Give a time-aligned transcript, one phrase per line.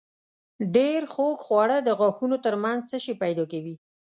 [0.75, 3.75] ډېر خوږ خواړه د غاښونو تر منځ تشې پیدا کوي.